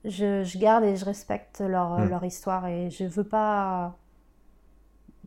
[0.04, 2.08] je, je garde et je respecte leur, Mm.
[2.08, 3.96] leur histoire et je veux pas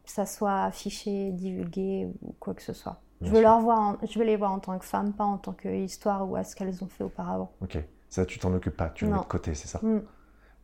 [0.04, 3.00] que ça soit affiché, divulgué ou quoi que ce soit.
[3.21, 3.41] Bien Je veux, sûr.
[3.41, 6.30] leur voir en- je veux les voir en tant que femmes, pas en tant qu'histoire
[6.30, 7.51] ou à ce qu'elles ont fait auparavant.
[7.62, 7.78] Ok.
[8.10, 9.99] Ça, tu t'en occupes pas, tu le mets de côté, c'est ça Mm.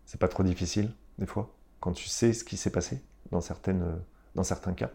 [0.05, 3.83] C'est pas trop difficile, des fois, quand tu sais ce qui s'est passé dans, certaines,
[3.83, 3.95] euh,
[4.35, 4.91] dans certains cas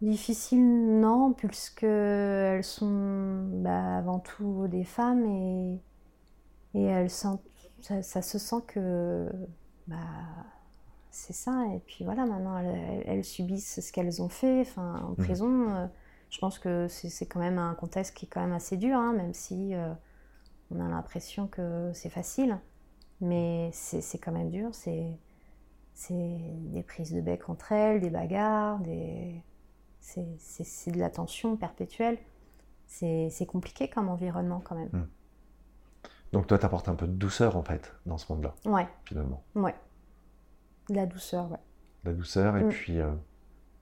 [0.00, 5.80] Difficile, non, puisque elles sont bah, avant tout des femmes et,
[6.74, 7.42] et elles sentent,
[7.82, 9.28] ça, ça se sent que
[9.86, 9.96] bah,
[11.12, 11.64] c'est ça.
[11.74, 14.62] Et puis voilà, maintenant elles, subissent ce qu'elles ont fait.
[14.62, 15.16] Enfin, en Mhm.
[15.16, 15.86] prison, euh,
[16.30, 19.12] je pense que c'est quand même un contexte qui est quand même assez dur, hein,
[19.12, 19.92] même si euh,
[20.70, 22.58] on a l'impression que c'est facile.
[23.20, 24.70] Mais c'est quand même dur.
[24.74, 25.18] C'est
[26.10, 29.40] des prises de bec entre elles, des bagarres, des
[30.00, 32.18] c'est de la tension perpétuelle.
[32.86, 35.06] C'est compliqué comme environnement quand même.
[36.32, 39.42] Donc toi, t'apportes un peu de douceur, en fait, dans ce monde-là, Ouais, finalement.
[39.54, 39.74] ouais.
[40.88, 41.58] De la douceur, ouais.
[42.04, 42.68] La douceur, et Mm.
[42.68, 43.12] puis euh,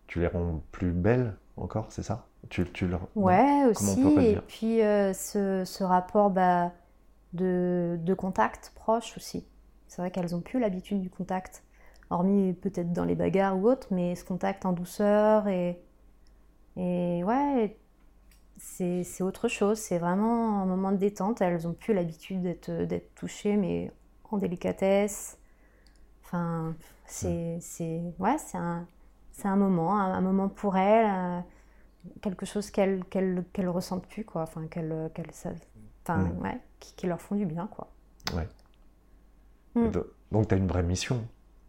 [0.09, 2.29] tu les rends plus belles encore, c'est ça?
[2.51, 3.03] Tu, tu leur...
[3.03, 3.09] non?
[3.27, 4.03] Ouais, Comment on aussi.
[4.33, 6.73] Et puis euh, ce, ce rapport bah,
[7.35, 9.47] de, de contact proche aussi.
[9.89, 11.65] C'est vrai qu'elles ont plus l'habitude du contact,
[12.11, 15.81] hormis peut-être dans les bagarres ou autres, mais ce contact en douceur et,
[16.79, 17.79] et ouais,
[18.59, 19.79] c'est autre chose.
[19.81, 21.43] C'est vraiment un moment de détente.
[21.43, 23.93] Elles ont plus l'habitude d'être touchées, mais
[24.31, 25.39] en délicatesse.
[26.31, 28.87] Enfin, c'est c'est ouais, c'est un
[29.33, 31.07] c'est un moment, un, un moment pour elles.
[31.11, 31.41] euh,
[32.23, 34.67] quelque chose qu'elles qu'elles qu'elles ressentent plus quoi enfin
[36.05, 36.43] enfin Mm.
[36.43, 37.89] ouais qui, qui leur font du bien quoi
[38.35, 38.49] Ouais.
[39.75, 39.91] Mm.
[40.33, 41.27] Donc tu as une vraie mission,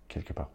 [0.07, 0.49] quelque part.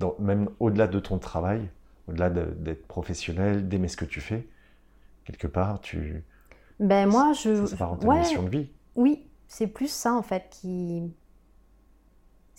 [0.00, 1.70] Donc, même au-delà de ton travail,
[2.08, 4.48] au-delà de- d'être professionnel, d'aimer ce que tu fais,
[5.24, 6.24] quelque part, tu...
[6.80, 8.70] ben moi je ça une ouais mission de vie.
[8.96, 11.02] oui c'est plus ça en fait qui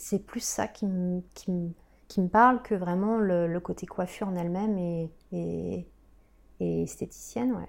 [0.02, 1.72] c'est plus ça qui me qui me
[2.08, 5.86] qui me parle que vraiment le, le côté coiffure en elle-même et, et
[6.62, 7.68] et esthéticienne ouais.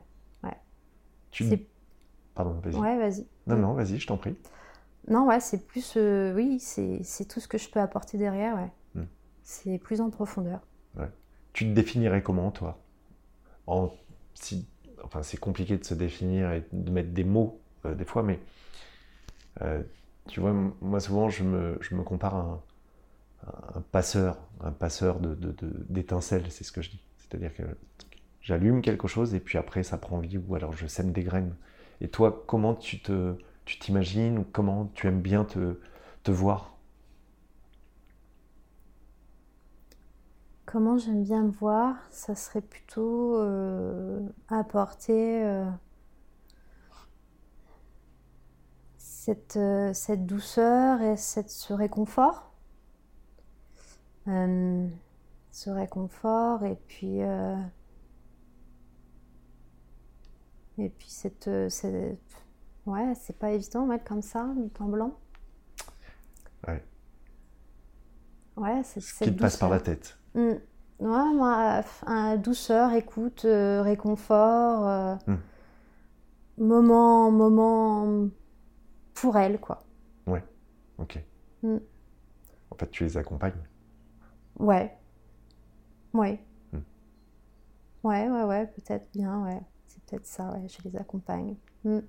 [1.32, 1.48] Tu...
[1.48, 1.66] c'est
[2.34, 2.74] Pardon, vas-y.
[2.76, 3.26] ouais vas-y.
[3.46, 4.36] Non, non, vas-y, je t'en prie.
[5.08, 8.54] non ouais c'est plus euh, oui c'est c'est tout ce que je peux apporter derrière
[8.56, 8.70] ouais.
[8.94, 9.06] Mm.
[9.42, 10.60] c'est plus en profondeur.
[11.52, 12.78] Tu te définirais comment, toi?
[13.66, 13.90] En...
[14.34, 14.68] si...
[15.02, 18.38] Enfin, c'est compliqué de se définir et de mettre des mots, euh, des fois, mais...
[19.62, 19.82] euh,
[20.28, 22.62] tu vois, moi, souvent, je me, je me compare à
[23.76, 25.18] un, passeur, un passeur
[25.88, 27.02] d'étincelles, c'est ce que je dis.
[27.18, 27.62] C'est-à-dire que
[28.40, 31.54] j'allume quelque chose et puis après, ça prend vie, ou alors je sème des graines.
[32.00, 33.34] Et toi, comment tu te...
[33.66, 35.78] Tu t'imagines ou comment tu aimes bien te,
[36.24, 36.74] te voir?
[40.66, 45.64] Comment j'aime bien me voir, ça serait plutôt euh, apporter euh,
[49.22, 52.54] cette, euh, cette douceur et cette, ce réconfort.
[54.28, 54.88] Euh,
[55.50, 57.54] ce réconfort et puis, euh,
[60.78, 62.18] Et puis, cette, cette-
[62.86, 65.12] ouais, c'est pas évident, mettre comme ça, du temps blanc.
[66.66, 66.82] Ouais.
[68.56, 70.16] Ouais, c'est Ce qui te passe par la tête.
[70.34, 70.40] Mm.
[71.00, 75.36] Ouais, moi, un douceur, écoute, euh, réconfort, Mm.
[76.56, 78.30] moment, moment
[79.20, 79.84] pour elle, quoi.
[80.98, 81.18] Ok.
[81.62, 81.76] Mm.
[82.70, 83.54] En fait, tu les accompagnes.
[84.58, 84.94] Ouais.
[86.12, 86.38] Ouais.
[86.72, 86.78] Mm.
[88.04, 89.60] Ouais, ouais, ouais, peut-être bien, ouais.
[89.86, 91.56] C'est peut-être ça, ouais, je les accompagne.
[91.84, 92.00] Mm.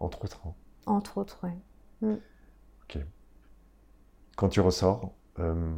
[0.00, 0.40] Entre autres.
[0.46, 0.54] hein.
[0.86, 2.18] Entre autres, ouais.
[4.36, 5.76] Quand tu ressors, euh,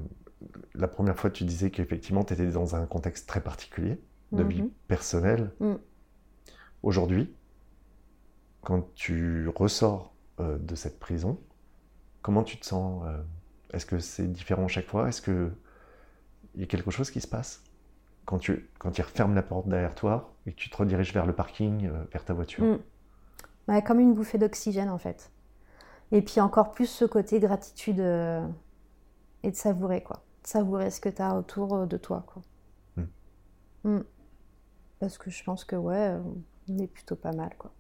[0.75, 4.01] la première fois, tu disais qu'effectivement, tu étais dans un contexte très particulier,
[4.33, 4.71] de vie Mhm.
[4.89, 5.53] personnelle.
[6.83, 7.35] Aujourd'hui,
[8.63, 11.41] quand tu ressors euh, de cette prison,
[12.21, 13.23] comment tu te sens euh,
[13.73, 15.09] Est-ce que c'est différent chaque fois?
[15.09, 15.51] Est-ce que
[16.55, 17.63] il y a quelque chose qui se passe
[18.27, 18.91] quand tu, quand
[19.35, 22.35] la porte derrière toi et que tu te rediriges vers le parking, euh, vers ta
[22.35, 22.65] voiture?
[22.65, 22.79] Mm.
[23.69, 25.31] Ouais, comme une bouffée d'oxygène, en fait.
[26.13, 30.23] Et puis encore plus ce côté gratitude et de savourer, quoi.
[30.43, 32.43] De savourer ce que tu as autour de toi, quoi.
[32.97, 33.91] Mm.
[33.91, 34.05] Mm.
[35.01, 36.15] Parce que je pense que, ouais,
[36.69, 37.73] on est plutôt pas mal, quoi.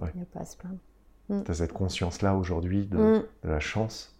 [0.00, 0.10] Ouais.
[0.14, 0.78] Il n'y a pas à se plaindre.
[1.28, 3.22] Tu as cette conscience-là aujourd'hui de, Mm.
[3.44, 4.14] de la chance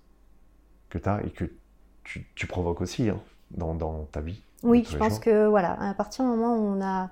[0.89, 1.45] que tu as et que
[2.03, 4.43] tu, tu provoques aussi hein, dans, dans ta vie.
[4.63, 7.11] Oui, je pense que voilà, à partir du moment où on a,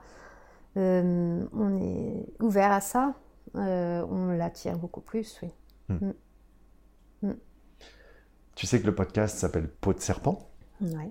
[0.79, 3.15] euh, on est ouvert à ça,
[3.57, 5.51] euh, on l'attire beaucoup plus, oui.
[8.55, 10.49] Tu sais que le podcast s'appelle Peau de serpent,
[10.81, 11.11] Ouais.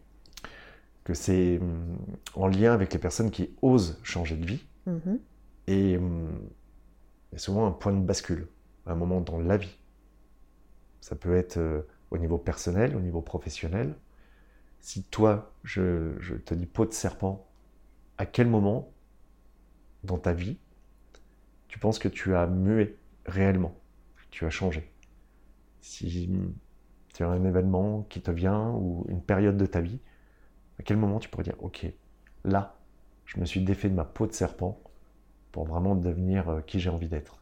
[1.03, 1.59] que c'est
[2.35, 5.19] en lien avec les personnes qui osent changer de vie Mhm.
[5.67, 5.99] et
[7.35, 8.47] a souvent un point de bascule,
[8.85, 9.77] un moment dans la vie.
[11.01, 13.95] Ça peut être euh, au niveau personnel, au niveau professionnel.
[14.79, 17.47] Si toi, je, te dis peau de serpent,
[18.17, 18.91] à quel moment
[20.03, 20.57] dans ta vie
[21.67, 23.75] tu penses que tu as mué réellement,
[24.15, 24.91] que tu as changé?
[25.81, 26.29] Si
[27.13, 29.99] tu as un événement qui te vient ou une période de ta vie,
[30.79, 31.85] à quel moment tu pourrais dire, ok,
[32.43, 32.75] là,
[33.25, 34.81] je me suis défait de ma peau de serpent
[35.51, 37.40] pour vraiment devenir euh, qui j'ai envie d'être?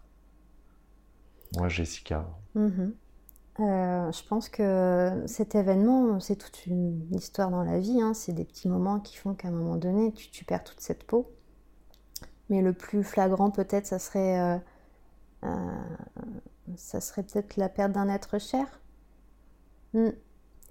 [1.57, 2.95] Moi, Jessica, Mhm.
[3.59, 8.01] Euh, je pense que cet événement, c'est toute une histoire dans la vie.
[8.01, 8.13] hein.
[8.13, 11.29] C'est des petits moments qui font qu'à un moment donné, tu, perds toute cette peau.
[12.49, 14.57] Mais le plus flagrant, peut-être, ça serait, euh,
[15.45, 18.65] euh, serait peut-être la perte d'un être cher,
[19.93, 20.09] Mm.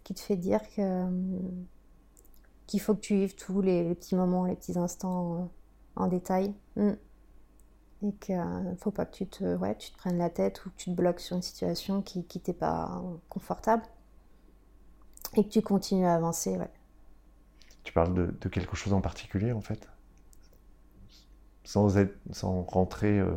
[0.04, 1.06] qui te fait dire que
[2.66, 5.50] qu'il faut que tu vives tous les, petits moments, les petits instants
[5.96, 6.54] en détail.
[6.76, 6.92] Mm
[8.02, 10.70] et qu'il ne faut pas que tu te, ouais, tu te prennes la tête ou
[10.70, 13.82] que tu te bloques sur une situation qui t'est pas confortable
[15.36, 16.58] et que tu continues à avancer.
[16.58, 16.68] Ouais.
[17.82, 19.88] tu parles de, de quelque chose en particulier en fait?
[21.64, 23.36] Sans, être, sans rentrer euh,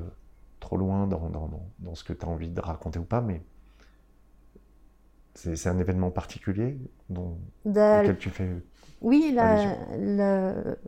[0.59, 3.43] trop loin dans, dans- dans- ce que tu as envie de raconter ou pas, mais
[5.33, 6.77] c'est un événement particulier
[7.09, 8.49] dont, De- auquel tu fais.
[9.01, 9.77] oui, la,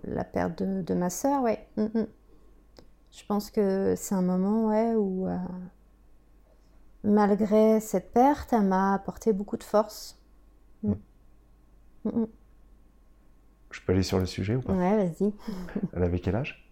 [0.05, 1.67] la perte de, de ma sœur, ouais.
[1.77, 2.07] Mm, mm.
[3.13, 5.37] Je pense que c'est un moment ouais, où, euh,
[7.03, 10.19] malgré cette perte, elle m'a apporté beaucoup de force.
[10.81, 10.93] Mm.
[12.05, 12.27] Mm, mm.
[13.69, 14.73] Je peux aller sur le sujet ou pas?
[14.73, 15.31] Ouais, vas-y.
[15.93, 16.71] Elle avait quel âge?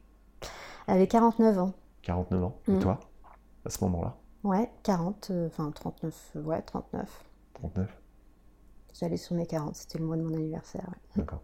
[0.87, 1.73] Elle avait 49 ans.
[2.01, 2.59] 49 ans.
[2.67, 2.99] Et toi,
[3.65, 4.17] à ce moment-là?
[4.43, 7.23] Ouais, 40, euh, enfin 39, euh, ouais, 39.
[7.53, 8.01] 39
[8.99, 10.87] J'allais sur mes 40, c'était le mois de mon anniversaire.
[10.87, 11.21] ouais.
[11.21, 11.41] D'accord.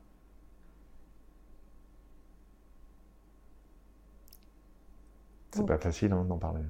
[5.52, 6.62] C'est pas facile hein, d'en parler,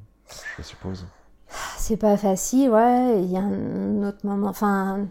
[0.58, 1.06] je suppose.
[1.78, 3.22] C'est pas facile, ouais.
[3.24, 5.08] Il y a un autre moment, enfin.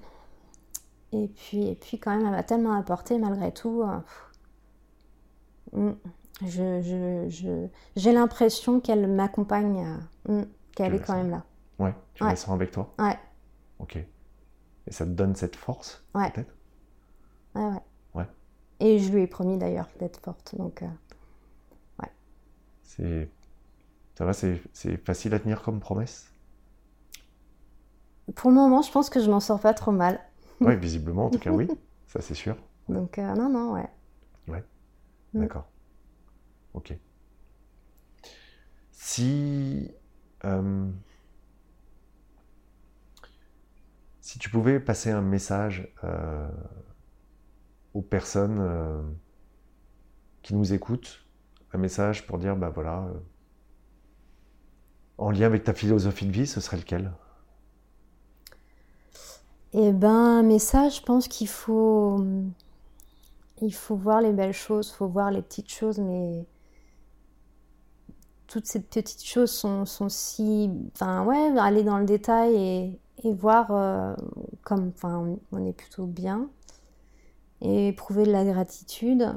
[1.13, 3.83] Et puis, et puis quand même, elle m'a tellement apporté malgré tout.
[3.83, 3.99] euh.
[5.73, 5.93] Mm.
[6.43, 9.99] Je, je, je- j'ai l'impression qu'elle m'accompagne,
[10.29, 11.45] euh, mm, qu'elle est quand même là.
[11.79, 12.31] Ouais, tu Ouais.
[12.31, 13.19] la sens avec toi Ouais,
[13.79, 13.97] Ok.
[13.97, 16.31] Et ça te donne cette force, Ouais.
[16.31, 16.55] peut-être?
[17.55, 17.81] Ouais, ouais.
[18.15, 18.27] Ouais.
[18.81, 20.83] Et je lui ai promis d'ailleurs d'être forte, donc.
[20.83, 20.87] euh,
[22.83, 23.29] C'est.
[24.17, 26.33] Ça va, c'est facile à tenir comme promesse?
[28.35, 30.21] Pour le moment, je pense que je m'en sors pas trop mal.
[30.63, 31.69] Oui, visiblement, en tout cas, oui.
[32.07, 32.57] Ça, c'est sûr.
[32.89, 33.89] Donc, euh, non, non, ouais.
[35.35, 35.41] Mm.
[35.41, 35.69] D'accord.
[36.73, 36.97] Ok.
[38.91, 39.91] Si.
[40.45, 40.91] euh,
[44.21, 46.49] si tu pouvais passer un message euh,
[47.93, 49.15] aux personnes
[50.43, 51.27] qui nous écoutent,
[51.73, 53.09] un message pour dire, bah voilà,
[55.19, 57.13] en lien avec ta philosophie de vie, ce serait lequel?
[59.73, 62.25] Eh ben, mais ça, je pense qu'il faut,
[63.61, 66.47] il faut voir les belles choses, faut voir les petites choses, mais
[68.47, 70.71] toutes ces petites choses sont, sont si.
[70.95, 74.15] Enfin, ouais, aller dans le détail et, voir euh,
[74.63, 74.93] comme.
[74.95, 76.49] Enfin, on est plutôt bien.
[77.61, 79.35] Et éprouver de la gratitude.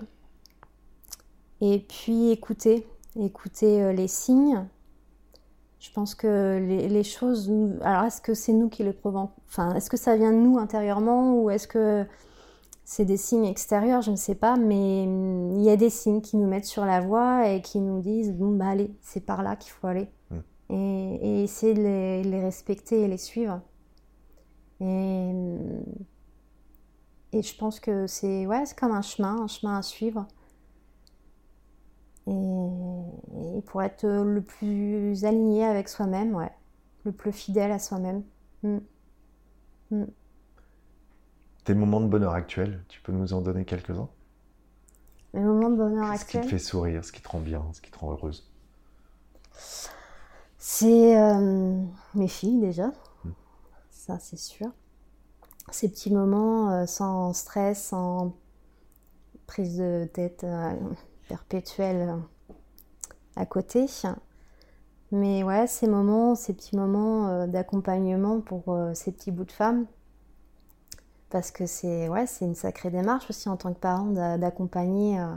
[1.61, 2.87] Et puis écouter.
[3.19, 4.65] Écouter euh, les signes.
[5.79, 7.51] Je pense que les, les choses.
[7.81, 9.29] Alors, est-ce que c'est nous qui les prouvons?
[9.47, 12.05] Enfin, est-ce que ça vient de nous intérieurement ou est-ce que
[12.83, 16.21] c'est des signes extérieurs, je ne sais pas, mais hum, il y a des signes
[16.21, 19.43] qui nous mettent sur la voie et qui nous disent bon bah allez, c'est par
[19.43, 20.09] là qu'il faut aller.
[20.31, 20.37] Mm.
[20.71, 23.61] Et, et essayer de les, les respecter et les suivre.
[24.81, 25.83] Et, hum,
[27.31, 30.25] et je pense que c'est ouais, c'est comme un chemin, un chemin à suivre.
[32.29, 36.51] Et, et pour être le plus aligné avec soi-même, ouais,
[37.05, 38.23] le plus fidèle à soi-même.
[38.63, 38.79] Mm.
[39.91, 40.09] Mm.
[41.63, 44.09] Tes moments de bonheur actuels, tu peux nous en donner quelques-uns?
[45.33, 46.43] Mes moments de bonheur Ce qui te actuels.
[46.45, 48.47] fait sourire, ce qui te rend bien, ce qui te rend heureuse?
[50.57, 51.81] C'est euh,
[52.15, 52.91] mes filles déjà,
[53.25, 53.31] Mm.
[53.91, 54.67] ça c'est sûr.
[55.71, 58.33] Ces petits moments euh, sans stress, sans
[59.47, 60.73] prise de tête euh,
[61.29, 62.15] perpétuelle
[63.37, 63.85] à côté.
[65.11, 69.51] Mais ouais, ces moments, ces petits moments euh, d'accompagnement pour euh, ces petits bouts de
[69.51, 69.85] femmes.
[71.29, 75.19] Parce que c'est ouais, c'est une sacrée démarche aussi en tant que parent d'a- d'accompagner
[75.19, 75.27] euh,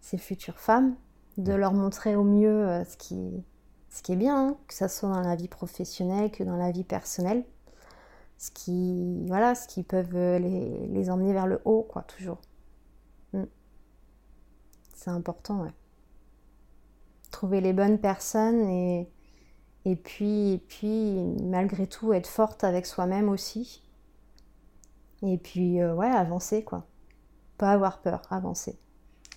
[0.00, 0.96] ces futures femmes,
[1.36, 3.44] de leur montrer au mieux ce qui,
[3.90, 6.70] ce qui est bien, hein, que ça soit dans la vie professionnelle que dans la
[6.70, 7.44] vie personnelle.
[8.38, 12.38] Ce qui, voilà, ce qui peuvent les, les emmener vers le haut, quoi, toujours.
[15.00, 15.72] C'est important, ouais.
[17.30, 19.08] Trouver les bonnes personnes et,
[19.86, 23.82] et puis, et puis, malgré tout, être forte avec soi-même aussi.
[25.22, 26.86] Et puis, euh, ouais, avancer, quoi.
[27.56, 28.78] Pas avoir peur, avancer.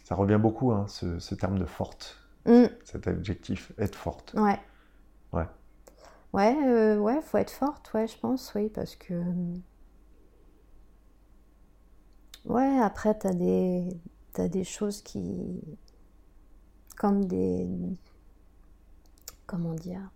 [0.04, 2.66] Ça revient beaucoup, hein, ce, ce terme de forte, Mm.
[2.84, 4.34] cet adjectif, être forte.
[4.34, 4.60] Ouais.
[5.32, 5.48] Ouais.
[6.34, 9.14] Ouais, euh, ouais, faut être forte, ouais, je pense, oui, parce que.
[12.46, 13.88] Ouais, après, t'as des,
[14.34, 15.62] t'as des choses qui.
[16.98, 17.68] Comme des.
[19.48, 20.10] Comment dire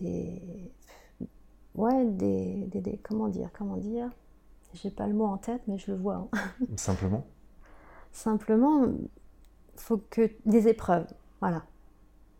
[0.00, 0.72] Des.
[1.74, 4.10] Ouais, des, des, des- Comment dire Comment dire
[4.74, 6.28] J'ai pas le mot en tête, mais je le vois.
[6.32, 6.38] hein.
[6.76, 7.26] Simplement.
[8.12, 8.86] Simplement,
[9.76, 11.06] faut que des épreuves,
[11.40, 11.64] voilà.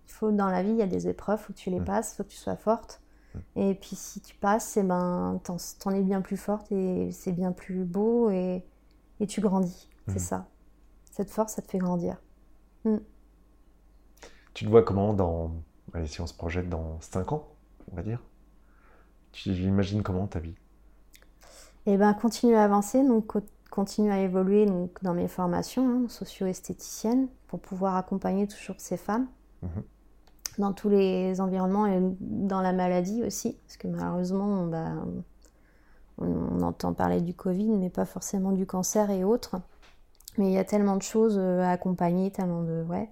[0.06, 1.84] Il faut dans la vie, il y a des épreuves, faut que tu les Mm.
[1.84, 3.02] passes, faut que tu sois forte.
[3.56, 7.52] Et puis si tu passes, eh ben t'en, es bien plus forte et c'est bien
[7.52, 8.64] plus beau et,
[9.20, 9.88] et tu grandis.
[10.08, 10.48] C'est ça.
[11.12, 12.18] Cette force, ça te fait grandir.
[14.54, 15.52] Tu te vois comment dans,
[15.92, 17.48] allez, si on se projette dans 5 ans,
[17.92, 18.20] on va dire?
[19.30, 20.56] Tu imagines comment ta vie?
[21.86, 26.08] Et ben continuer à avancer, donc co- continuer à évoluer donc, dans mes formations hein,
[26.08, 29.26] socio-esthéticiennes pour pouvoir accompagner toujours ces femmes
[29.62, 29.84] Mhm.
[30.58, 34.68] Dans tous les environnements et dans la maladie aussi, parce que malheureusement
[36.18, 39.56] on, entend parler du Covid, mais pas forcément du cancer et autres.
[40.38, 43.10] Mais il y a tellement de choses euh, à accompagner, tellement de ouais,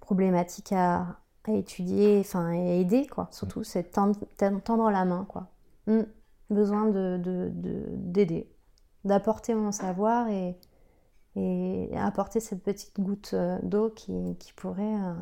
[0.00, 1.18] problématiques à,
[1.48, 3.28] étudier, enfin à aider quoi.
[3.32, 5.48] Surtout c'est tendre, la main quoi.
[5.86, 6.02] Mm.
[6.50, 7.50] Besoin de-
[7.94, 8.50] d'aider,
[9.04, 10.56] d'apporter mon savoir et,
[11.36, 15.14] et apporter cette petite goutte euh, d'eau qui, qui pourrait euh,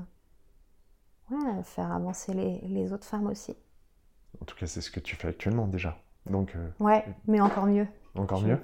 [1.31, 3.57] ouais, faire avancer les, les autres femmes aussi.
[4.41, 5.99] En tout cas, c'est ce que tu fais actuellement déjà.
[6.27, 7.87] Donc, euh, Ouais, mais encore mieux.
[8.15, 8.59] encore mieux.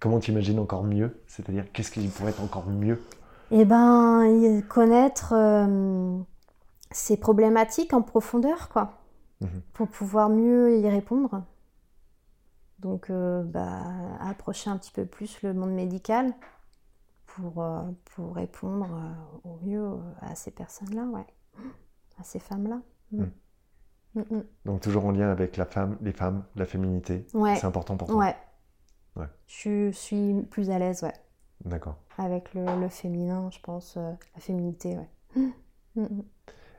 [0.00, 1.22] Comment tu imagines encore mieux?
[1.26, 3.00] C'est-à-dire, qu'est-ce qui pourrait être encore mieux?
[3.50, 6.18] Eh ben, connaître euh,
[6.90, 9.00] ces problématiques en profondeur, quoi,
[9.40, 9.62] Mhm.
[9.72, 11.42] pour pouvoir mieux y répondre.
[12.78, 13.82] Donc, euh, bah,
[14.20, 16.32] approcher un petit peu plus le monde médical
[17.26, 17.64] pour,
[18.14, 18.88] pour répondre
[19.44, 19.88] au mieux
[20.20, 21.26] à ces personnes-là, ouais,
[22.20, 22.80] à ces femmes-là.
[23.12, 23.24] Mm.
[24.14, 24.20] Mm.
[24.30, 24.42] Mm.
[24.64, 27.26] Donc, toujours en lien avec la femme, les femmes, la féminité.
[27.34, 27.56] Ouais.
[27.56, 28.16] C'est important pour toi.
[28.16, 28.36] Ouais.
[29.16, 29.26] Ouais.
[29.46, 31.12] Je suis plus à l'aise, ouais,
[31.64, 31.96] D'accord.
[32.18, 36.08] avec le, le féminin, je pense, euh, la féminité, ouais.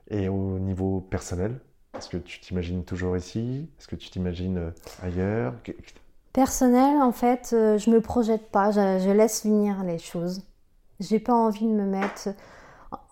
[0.10, 1.62] Et au niveau personnel,
[1.98, 3.70] est-ce que tu t'imagines toujours ici?
[3.80, 4.72] Est-ce que tu t'imagines euh,
[5.02, 5.54] ailleurs?
[6.34, 10.44] Personnel, en fait, euh, je me projette pas, je, je laisse venir les choses.
[11.00, 12.30] J'ai pas envie de me mettre.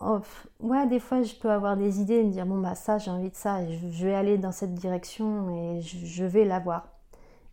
[0.00, 0.20] Oh,
[0.60, 3.10] ouais, des fois, je peux avoir des idées et me dire bon bah ça, j'ai
[3.10, 6.44] envie de ça, et je, je vais aller dans cette direction et je, je vais
[6.44, 6.88] l'avoir.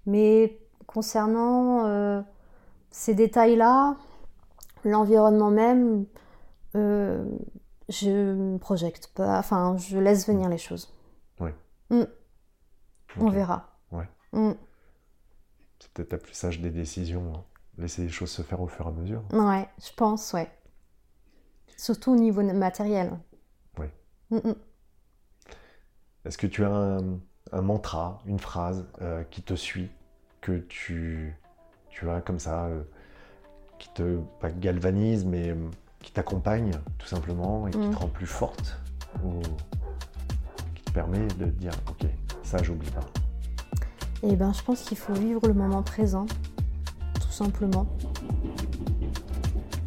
[0.05, 2.21] Mais concernant euh,
[2.89, 3.95] ces détails-là,
[4.83, 6.05] l'environnement même,
[6.75, 7.23] euh,
[7.89, 9.37] je me projette pas.
[9.39, 10.93] Enfin, je laisse venir les choses.
[13.17, 13.33] On Ok.
[13.33, 13.67] verra.
[13.91, 14.07] Ouais.
[14.31, 14.51] Mm.
[15.79, 17.33] C'est peut-être la plus sage des décisions.
[17.35, 17.43] hein.
[17.77, 19.21] Laisser les choses se faire au fur et à mesure.
[19.33, 20.49] Ouais, je pense, ouais.
[21.81, 23.11] Surtout au niveau matériel.
[23.79, 23.87] Oui.
[24.29, 24.55] Mm, mm.
[26.25, 27.17] Est-ce que tu as un,
[27.51, 29.89] un mantra, une phrase euh, qui te suit,
[30.41, 31.35] que tu,
[31.89, 32.83] tu as comme ça, euh,
[33.79, 35.55] qui te pas galvanise, mais euh,
[36.03, 36.69] qui t'accompagne
[36.99, 37.89] tout simplement et qui Mm.
[37.89, 38.77] te rend plus forte
[39.25, 39.41] ou
[40.75, 42.05] qui te permet de dire ok,
[42.43, 43.07] ça j'oublie pas.
[44.21, 46.27] Et ben, je pense qu'il faut vivre le moment présent,
[47.15, 47.87] tout simplement.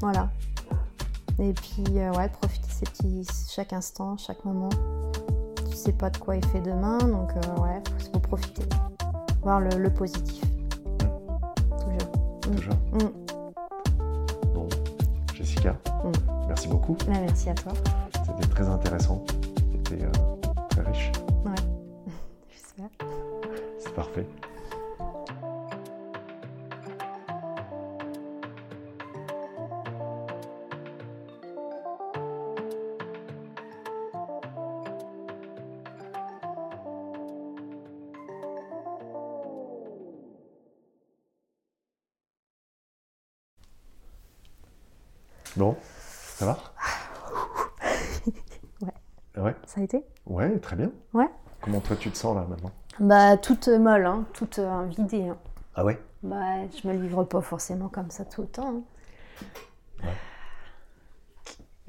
[0.00, 0.32] Voilà.
[1.38, 4.68] Et puis, euh, ouais, profiter ces petits, chaque instant, chaque moment.
[5.70, 8.62] Tu sais pas de quoi est fait demain, donc euh, ouais, faut, faut profiter.
[9.42, 10.44] Voir le, le positif.
[10.98, 11.30] Toujours.
[12.46, 12.54] Mm.
[12.56, 12.74] Toujours.
[12.92, 14.54] Mm.
[14.54, 14.68] Bon,
[15.34, 16.12] Jessica, Mm.
[16.48, 16.94] merci beaucoup.
[17.06, 17.72] Bah, merci à toi.
[18.26, 19.24] C'était très intéressant.
[19.72, 20.10] C'était euh,
[20.70, 21.10] très riche.
[22.48, 22.88] J'espère.
[23.78, 24.26] C'est parfait.
[45.56, 45.76] Bon,
[46.36, 46.58] ça va
[48.82, 49.42] Ouais.
[49.42, 50.90] Ouais, Ça a été ouais, très bien.
[51.12, 51.28] Ouais.
[51.60, 55.28] Comment toi tu te sens là maintenant Bah, toute molle, hein, toute euh, vidée.
[55.28, 55.36] hein.
[55.74, 56.36] Ah ouais Bah,
[56.82, 58.82] je me livre pas forcément comme ça tout le temps.
[60.02, 60.08] hein.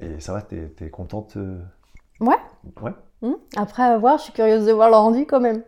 [0.00, 1.58] Et ça va, t'es es contente euh
[2.20, 2.36] Ouais.
[2.82, 2.92] Ouais.
[3.22, 3.34] Hmm.
[3.56, 5.62] Après avoir, je suis curieuse de voir le rendu quand même.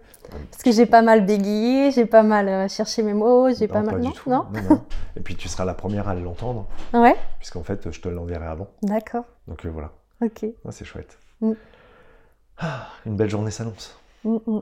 [0.50, 3.80] Parce que j'ai pas mal bégayé, j'ai pas mal euh, cherché mes mots, j'ai pas
[3.80, 4.00] mal.
[4.00, 4.28] du non, tout.
[4.30, 4.82] non non.
[5.16, 8.70] Et puis tu seras la première à l'entendre, Ouais, puisqu'en fait je te l'enverrai avant.
[8.82, 9.24] d'accord.
[9.46, 10.44] Donc euh, voilà, Ok.
[10.64, 11.18] Ah, c'est chouette.
[11.40, 11.52] Mm.
[12.58, 13.98] Ah, une belle journée s'annonce.
[14.24, 14.60] Mm, mm.